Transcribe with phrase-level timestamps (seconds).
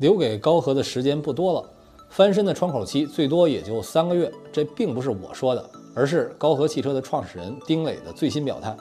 [0.00, 1.62] 留给高和的时间不多了，
[2.08, 4.32] 翻身的窗口期最多也就三个月。
[4.50, 5.62] 这并不是我说的，
[5.94, 8.74] 而是高和汽车的创始人丁磊的最新表态。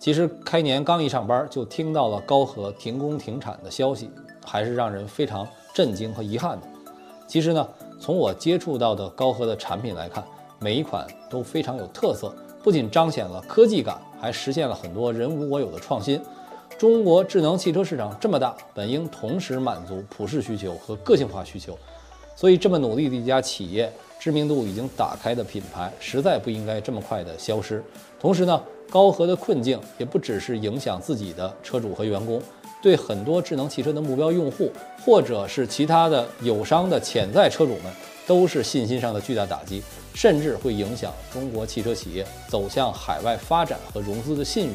[0.00, 4.10] 其实开年刚一上班，就听到了高和停工停产的消息，
[4.44, 6.66] 还是让人非常震惊和遗憾的。
[7.28, 7.68] 其实呢，
[8.00, 10.24] 从我接触到的高和的产品来看，
[10.58, 12.34] 每一款都非常有特色，
[12.64, 16.20] 不仅彰显了科技感，还实现了很多人无我有的创新。
[16.76, 21.76] 中国智能汽车市场这么大，本应同时满足普适需求和个性化需求，
[22.36, 27.82] 所以这么努力的一家企业，知名度已经打开的品牌，实在不应该这么快的消失。
[28.20, 32.40] 同时呢，高和的困境也不只是影响自己的车主和员工，
[32.80, 34.70] 对很多智能汽车的目标用户，
[35.04, 37.92] 或者是其他的友商的潜在车主们，
[38.24, 39.82] 都是信心上的巨大打击，
[40.14, 44.74] 甚至会影响中国汽车企业走向海外发展和融资的信誉。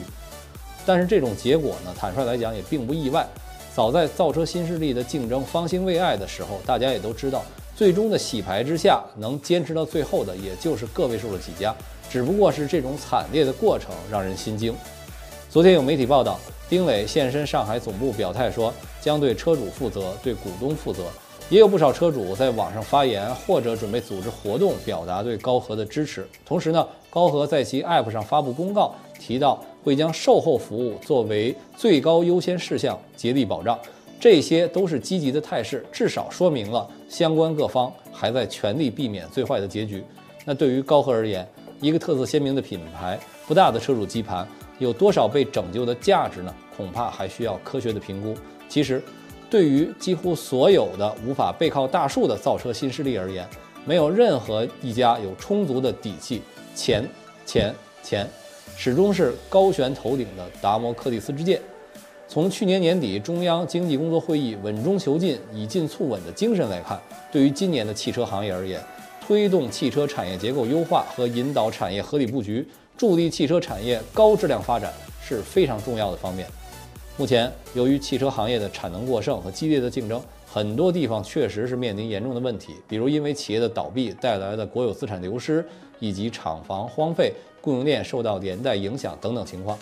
[0.86, 3.28] 但是这种结果呢，坦率来讲也并不意外。
[3.76, 7.44] 早在造车新势力的竞争方兴未艾的时候，大家也都知道，
[7.76, 11.76] 最终的洗牌之下，能坚持到最后的也就是个位数的几家。
[12.08, 14.76] 只不过是这种惨烈的过程让人心惊。
[15.50, 21.06] 昨天有媒体报道，丁磊现身上海总部表态说，将对车主负责，对股东负责。
[21.50, 26.28] 也有不少车主在网上发言，或者准备组织活动，表达对高和的支持。
[26.46, 29.60] 同时呢，高和在其 App 上发布公告，提到。
[29.84, 33.78] 会将售后服务作为最高优先事项，竭力保障。
[34.20, 40.02] 这些都是积极的态势，至少说明了相关各方还在全力避免最坏的结局。
[40.46, 41.46] 那对于高和而言，
[41.82, 44.48] 一个特色鲜明的品牌，不大的车主基盘，
[44.80, 46.56] 有多少被拯救的价值呢？
[46.78, 48.34] 恐怕还需要科学的评估。
[48.70, 49.04] 其实，
[49.50, 53.46] 对于几乎所有的无法背靠大树的造车新势力而言，
[53.86, 56.42] 没有任何一家有充足的底气。
[56.74, 57.06] 钱，
[57.46, 58.26] 钱，钱。
[58.76, 61.62] 始终是高悬头顶的达摩克利斯之剑。
[62.28, 67.00] 从去年年底中央经济工作会议稳中求进、以进促稳的精神来看，
[67.32, 68.82] 对于今年的汽车行业而言，
[69.26, 72.68] 推动汽车产业结构优化和引导产业合理布局，
[72.98, 74.92] 助力汽车产业高质量发展
[75.22, 76.48] 是非常重要的方面。
[77.16, 85.64] 目前，由于汽车行业的产能过剩和激烈的竞争，很多地方确实是面临严重的问题，比如因为企业的倒闭带来的国有资产流失，
[86.00, 87.32] 以及厂房荒废。
[87.62, 89.78] 供应链受到连带影响等等情况。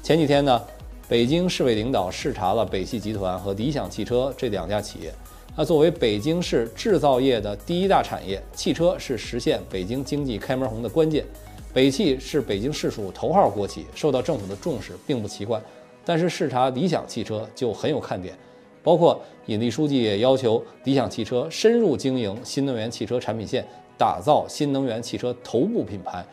[0.00, 0.62] 前几天呢，
[1.08, 5.12] 北京市委领导视察了北汽集团和理想汽车这两家企业。
[5.56, 11.24] 那作为北京市制造业的第一大产业，汽车是实现北京经济开门红的关键。
[11.72, 15.60] 北汽是北京市属头号国企，受到政府的重视并不奇怪。
[16.10, 18.36] 但是视察理想汽车就很有看点，
[18.82, 23.64] 包括尹力书记也要求理想汽车深入经营新能源汽车产品线，
[23.96, 26.26] 打造新能源汽车头部品牌。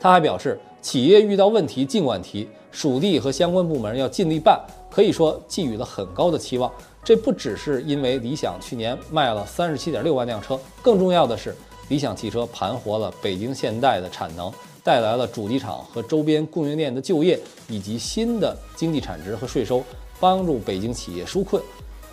[0.00, 4.58] 他还表示，企业遇到问题尽管提，属地和相关部门要尽力办，
[4.90, 6.72] 可以说寄予了很高的期望。
[7.04, 11.54] 这不只是因为理想去年卖了三十七点六万辆车，更重要的是，
[11.90, 14.50] 理想汽车盘活了北京现代的产能，
[14.88, 17.38] 带来了主机厂和周边供应链的就业
[17.68, 19.84] 以及新的经济产值和税收，
[20.18, 21.62] 帮助北京企业纾困。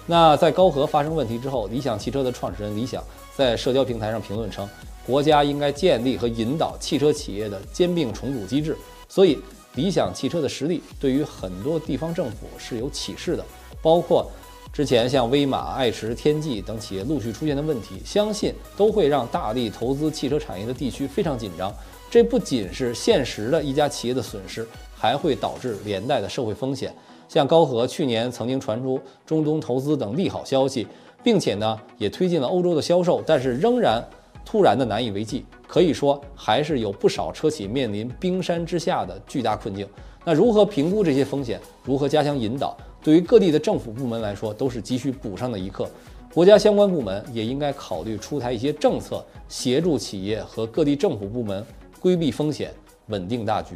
[0.06, 3.02] 那在高和发生问题之后，理想汽车的创始人李想
[3.34, 4.68] 在社交平台上评论称。
[5.06, 8.75] 国家应该建立和引导汽车企业的兼并重组机制，
[9.08, 9.40] 所以
[9.75, 13.46] 理想汽车的实力对于很多地方政府是有启示的。
[13.81, 14.30] 包括
[14.75, 21.74] 之前像威马、爱驰、天际等企业陆续出现的问题，相信都会让大力投资汽车产业的地区非常紧张。
[22.12, 26.94] 这不仅是现实的一家企业的损失，还会导致连带的社会风险。
[27.30, 30.85] 像高和去年曾经传出中东投资等利好消息，
[31.24, 34.06] 并且呢也推进了欧洲的销售，但是仍然。
[34.44, 39.88] 突然的难以为继，可以说还是有不少车企面临冰山之下的巨大困境。
[40.24, 41.59] 那如何评估这些风险？
[41.84, 42.78] 如何加强引导？
[43.06, 45.88] 对于各地的政府部门来说，都是急需补上的一课。
[46.34, 51.64] 国家相关部门也应该考虑出台一些政策，协助企业和各地政府部门
[52.00, 52.74] 规避风险，
[53.10, 53.76] 稳定大局。